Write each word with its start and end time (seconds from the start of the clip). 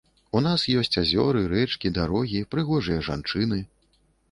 У 0.37 0.39
нас 0.45 0.63
ёсць 0.79 0.97
азёры, 1.01 1.43
рэчкі, 1.51 1.93
дарогі, 1.99 2.41
прыгожыя 2.55 3.07
жанчыны. 3.11 3.63